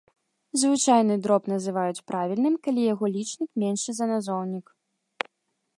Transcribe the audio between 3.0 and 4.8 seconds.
лічнік меншы за назоўнік.